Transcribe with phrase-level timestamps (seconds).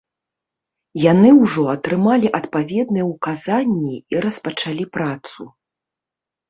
[1.11, 5.41] Яны ўжо атрымалі адпаведныя ўказанні і распачалі працу.